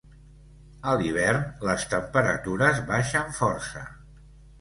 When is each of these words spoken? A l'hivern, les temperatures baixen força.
A 0.91 0.93
l'hivern, 1.01 1.43
les 1.67 1.85
temperatures 1.91 2.81
baixen 2.87 3.29
força. 3.41 3.85